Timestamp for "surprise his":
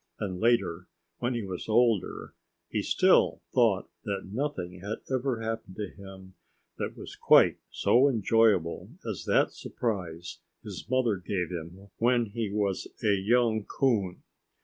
9.51-10.89